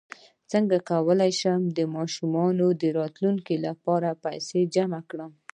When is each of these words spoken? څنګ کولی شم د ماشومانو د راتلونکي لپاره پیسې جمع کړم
څنګ 0.51 0.67
کولی 0.89 1.31
شم 1.39 1.61
د 1.77 1.79
ماشومانو 1.95 2.67
د 2.81 2.83
راتلونکي 2.99 3.55
لپاره 3.67 4.19
پیسې 4.23 4.59
جمع 4.75 5.01
کړم 5.09 5.31